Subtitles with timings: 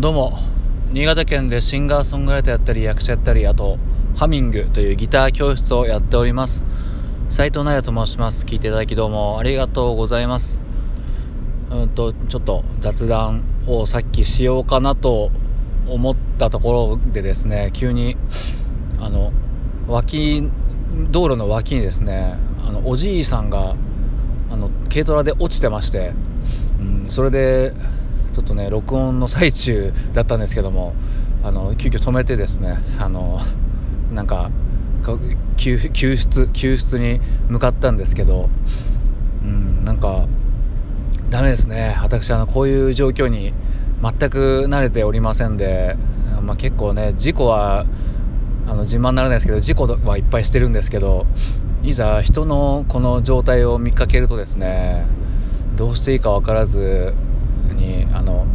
[0.00, 0.32] どうも。
[0.92, 3.76] 新潟県でシンガーソングライターやったり役者やったりあと
[4.16, 6.64] ハミングというギター教室をやっております。
[7.28, 8.46] 斉藤奈也と申します。
[8.46, 9.38] 聞いていただきどうも。
[9.38, 10.62] ありがとうございます。
[11.70, 15.32] うんとちょっと雑談をさっきしようかなと
[15.86, 18.16] 思ったところでですね急に
[19.00, 19.34] あの
[19.86, 20.48] 脇
[21.10, 23.76] 道路の脇にですねあのおじいさんが
[24.50, 26.14] あの軽トラで落ちてまして、
[26.80, 27.74] うん、それで
[28.32, 30.94] ちょっとね録音の最中だったんですけども
[31.42, 33.40] あの急遽止めてですねあの
[34.12, 34.50] なんか
[35.56, 38.48] 救出救出に向かったんですけど、
[39.42, 40.26] うん、なんか
[41.30, 41.96] ダメですね。
[42.02, 43.54] 私あのこういう状況に
[44.02, 45.96] 全く慣れておりませんで、
[46.42, 47.86] まあ、結構ね事故は
[48.66, 51.26] あの自慢にならないですけど事故はいっぱいしてるんですけど
[51.82, 55.06] いざ人のこの状態を見かけるとですね
[55.76, 57.14] どうしていいか分からず
[57.80, 58.46] にあの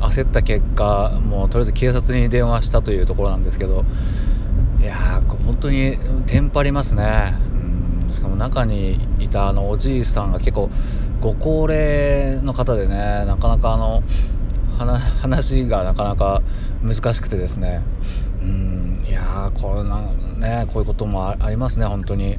[0.00, 3.84] 焦った結果もうとりあえず警察に電話したというところなんですけど
[4.80, 7.36] いやー本当にテンパりますね、
[8.06, 10.70] うん、しかも中にいたあのおじいさんが結構
[11.20, 14.02] ご高齢の方でねなかなかあの
[15.20, 16.42] 話がなかなか
[16.82, 17.82] 難しくてですね。
[18.42, 20.00] うんいやこれな
[20.38, 22.38] ねこういうこともありますね本当に。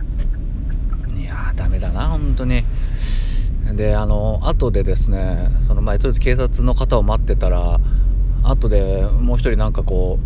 [1.16, 2.66] いやーダメだな本当に。
[3.76, 7.80] であの後でですねその前とりあえず警察の方を待ってたら
[8.44, 10.20] 後でもう一人なんかこ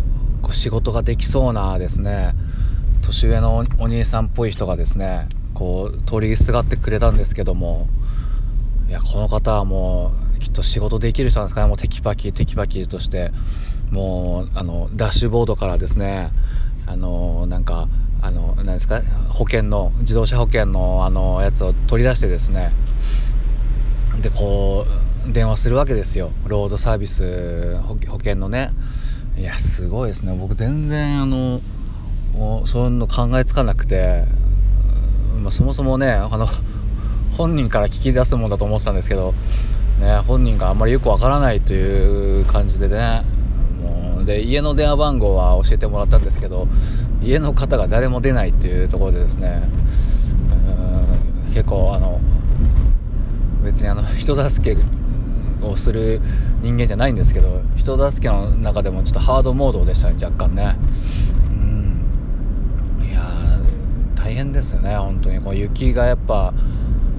[0.48, 2.34] う仕事ができそうなですね
[3.02, 7.88] 年上のお兄さんっぽい人がですねこう通りすがってくれたんですけども
[8.88, 13.32] いやこの方はもうきっと仕事できる人なんですかねもうテキパキテキパキとして
[13.90, 16.30] もうあのダッシュボードからですね
[16.86, 17.88] あのなんか
[18.20, 22.72] あの何ですか保険の自動車保険のあのやつを取り出してですね
[24.38, 24.86] こ
[25.26, 26.30] う電話するわけですよ。
[26.46, 28.70] ロードサービス保険のね。
[29.36, 30.36] いやすごいですね。
[30.38, 31.60] 僕全然あの
[32.64, 34.24] そういうの考えつかなくて、
[35.42, 36.46] まあ、そもそもねあの
[37.36, 39.34] 本人から聞き出すもんだと思ってたんですけど、
[40.00, 43.24] ね、本人があんまりよくわからないという感じでね。
[43.82, 46.68] もうで家の電話番号は教えてもらったんですけど
[47.22, 49.62] 家の方が誰も出ないっていうところでですね。
[51.54, 52.20] 結構あの
[53.68, 54.80] 別にあの人助け
[55.62, 56.22] をする
[56.62, 60.76] 人間じゃないんですけど人助けの中でもちょっとハードモードでしたね若干ね。
[61.50, 63.06] うん。
[63.06, 63.20] いや
[64.14, 65.40] 大変ですよね本当に。
[65.40, 66.54] こう雪がやっぱ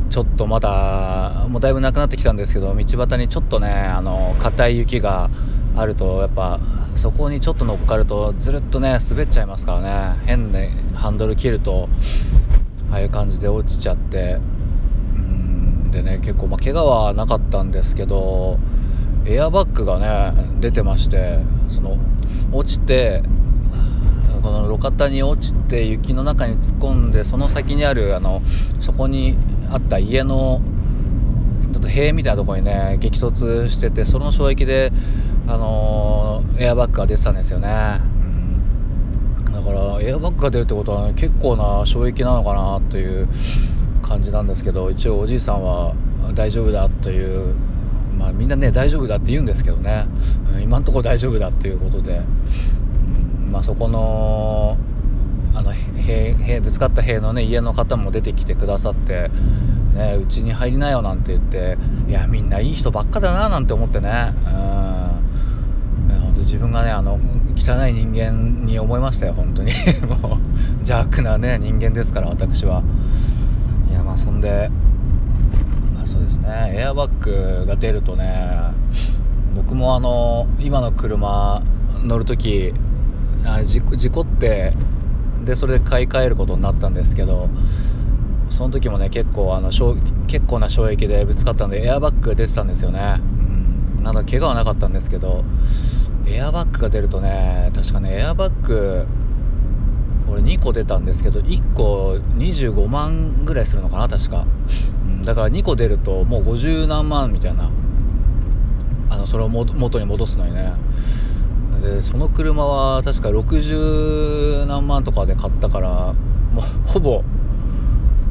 [0.10, 5.30] ちょっとまだもうだいぶなくなってきたんですけど道端にちょっとねあの硬い雪が
[5.76, 6.60] あるとやっぱ
[6.96, 10.20] そこにちょっと乗っかるとずるっとね滑っちゃいますからね。
[10.26, 11.90] 変でハンドル切ると
[12.92, 14.40] ああいう感じで落ちちゃって。
[15.92, 18.60] でね結構まあ怪我はなかったんですけど
[19.26, 21.98] エアバッグがね出てましてその
[22.52, 23.22] 落ちて
[24.42, 28.42] この路肩に落ちて雪の中に突っ込んでその先にあるあの
[28.80, 29.38] そこに
[29.72, 30.62] あった家の
[31.74, 34.92] ちょっと塀みたいなところにね激突しててその衝撃で
[35.48, 38.02] あのー、エアバッグが出てたんですよね、
[39.46, 43.28] うん、だからエアバッグが出るってことは、ね、結構な衝撃なのかなという
[44.10, 45.94] 感じなんですけど一応おじいさんは
[46.34, 47.54] 大丈夫だという
[48.18, 50.08] まあみんなね大丈夫だって言うんですけどね、
[50.56, 52.22] うん、今んところ大丈夫だっていうことで、
[53.46, 54.78] うん、まあそこの
[55.54, 59.30] あの塀ぶつかった塀のね家の方も出てきてくださって
[59.94, 61.78] ねうちに入りなよなんて言って
[62.08, 64.34] いやみんないい人ばっかだななんて思ってね。
[64.46, 65.00] うん。
[66.50, 67.20] 自分がねあの
[67.56, 69.72] 汚い人間に思いましたよ本当に。
[70.10, 70.40] もう
[70.80, 72.82] 邪悪なね人間ですから私は。
[74.20, 74.70] まあそんで。
[75.96, 76.74] まあそうですね。
[76.76, 78.72] エアバッグが出るとね
[79.56, 81.62] 僕もあの今の車
[82.04, 82.74] 乗る時
[83.46, 84.74] あ事故って
[85.46, 87.50] でそれで買い替えることになったんですけど
[88.50, 89.70] その時もね結構あの
[90.28, 93.20] 結構な衝撃でぶつかったんでエアバッグが出てたんですよね、
[93.98, 95.44] うん、なんだ怪我はなかったんですけど
[96.28, 99.08] エアバッグが出るとね確かねエアバッグ
[100.32, 104.46] 俺2個出たんですけど1個25万ぐらいするのかな確か、
[105.06, 107.70] うん、だから2個出るともう50何万みたいな。
[109.10, 110.74] あのそれを元に戻すのにね。
[111.82, 117.24] でその車は確か60何万とかで買ったからもうほぼ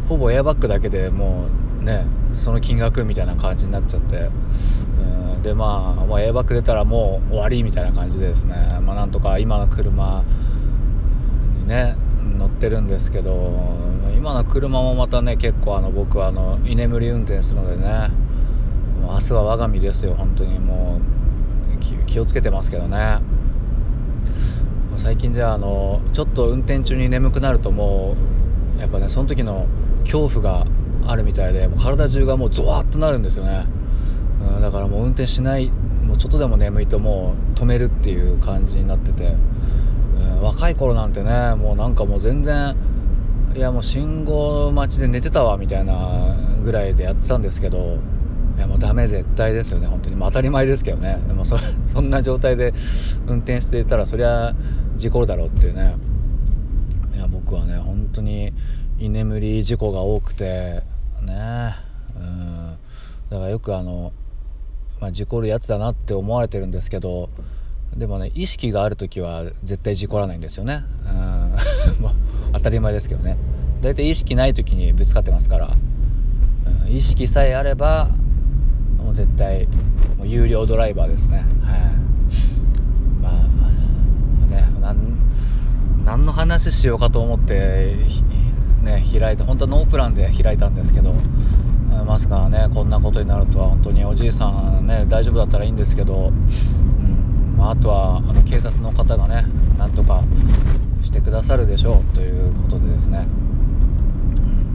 [0.07, 1.47] ほぼエアバッグだけでも
[1.81, 4.29] うねその金額みたいな感じになっちゃって、
[5.37, 8.55] うん、でまあ、まあ、エアバッグ出たらもう終わりみたいな感じでですね。
[8.85, 10.25] まあなんとか今の車
[11.69, 11.95] ね
[12.39, 13.53] 乗ってるんですけど
[14.17, 18.11] 今の車もまたね結構あの僕はあの居眠り運転するのでね
[19.03, 20.59] 明日は我が身ですよ本当に。
[20.59, 21.09] もう
[22.07, 23.21] 気をつけてますけどね。
[24.97, 28.17] 最近じゃあのちょっと運転中に眠くなるとも
[28.77, 29.67] うやっぱねその時の
[30.01, 30.67] 恐怖が
[31.07, 33.67] あるみたいでもう体中がもうゾワッとなるんですよね、
[34.55, 35.71] うん、だからもう運転しない
[36.05, 39.37] もうちょっとでも眠いともう止めるっていう感じになってて、
[40.43, 42.77] 若い頃なんてねもうなんかもう全然
[43.55, 47.99] いやもう信号待ちで寝てたわみたいなぐらいでやってたんですけど
[48.57, 51.23] いやもうダメ絶対ですよね本当に、まあ、当たり前ですけどね。
[51.29, 51.57] でもそ
[51.87, 52.75] そんな状態で
[53.27, 54.55] 運転していたらそりゃ
[54.97, 55.95] 事故るだろうっていうね。
[57.15, 58.53] いや僕はね本当に
[58.99, 60.83] 居眠り事故が多くて
[61.23, 61.77] ね
[62.17, 62.77] うん。
[63.31, 64.13] だからよくあの、
[65.01, 67.31] まあ、事故るやつだなって思われてるんですけど
[67.97, 70.85] でもね意識がある時は絶対事故らないんですよね。
[71.05, 71.13] うん。
[72.01, 72.13] もう
[72.53, 73.37] 当たり前ですけどね。
[73.81, 75.77] 大体意識ない時にぶつかってますから、
[76.87, 78.11] うん、意識さえあれば
[78.99, 79.67] もう絶対
[80.17, 81.39] もう有料ドライバーですね。
[81.39, 81.47] はい。
[83.23, 84.65] まあね
[86.05, 87.97] 何の話しようかと思って
[88.83, 91.15] ね開いて本当はノープランで開いたんですけど
[92.07, 94.49] まさかねこんなことになるとは本当におじいさ
[94.81, 96.33] んね大丈夫だったらいいんですけど、
[97.59, 99.45] まあ、あとはあの警察の方がね
[99.77, 100.23] なんとか
[101.03, 103.27] してくださるでしょうということでですね、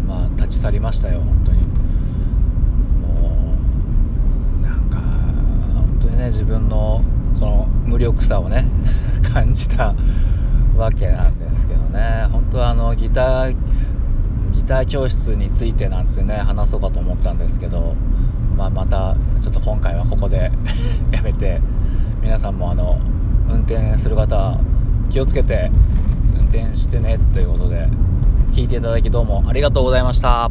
[0.06, 1.64] まあ立ち去りましたよ本当に。
[3.02, 3.56] も
[4.60, 7.02] うなんか本当にね自分の
[7.40, 8.66] この無力さをね
[9.34, 9.96] 感じた
[10.76, 12.28] わけなんですけどね。
[12.32, 13.56] 本当はあのギター
[14.52, 17.96] ギター教室についてなんてね話そうかと思ったんですけど、
[18.56, 20.52] まあ、またちょっと今回はここで
[21.12, 21.62] やめて
[22.24, 22.98] 皆さんもあの
[23.50, 24.58] 運転する方
[25.10, 25.70] 気をつけて
[26.34, 27.88] 運転してねということで
[28.54, 30.50] 聞いていただきどうもありがとうございました。